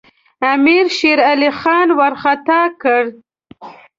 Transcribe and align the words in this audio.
امیر 0.51 0.85
شېرعلي 0.97 1.49
خان 1.59 1.87
وارخطا 1.99 2.61
کړ. 2.81 3.03